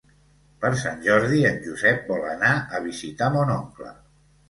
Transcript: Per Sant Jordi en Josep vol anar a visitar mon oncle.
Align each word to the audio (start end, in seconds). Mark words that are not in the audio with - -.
Per 0.63 0.71
Sant 0.83 1.03
Jordi 1.09 1.43
en 1.51 1.61
Josep 1.67 2.03
vol 2.15 2.27
anar 2.33 2.57
a 2.57 2.83
visitar 2.91 3.33
mon 3.39 3.57
oncle. 3.63 3.97